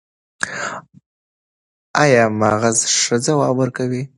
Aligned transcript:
ایا 2.01 2.23
مغز 2.41 2.77
ښه 3.01 3.15
ځواب 3.25 3.53
ورکوي؟ 3.59 4.03